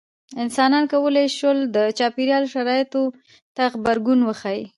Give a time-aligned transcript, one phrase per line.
[0.43, 3.03] انسانانو کولی شول د چاپېریال شرایطو
[3.55, 4.63] ته غبرګون وښيي.